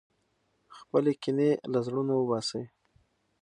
خپلې 0.77 1.11
کینې 1.21 1.49
له 1.71 1.79
زړونو 1.85 2.13
وباسئ. 2.17 2.63